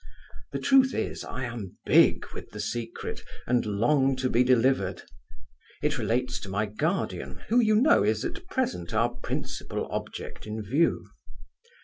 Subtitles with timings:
[0.51, 5.03] The truth is, I am big with the secret, and long to be delivered.
[5.83, 10.63] It relates to my guardian, who, you know, is at present our principal object in
[10.63, 11.05] view.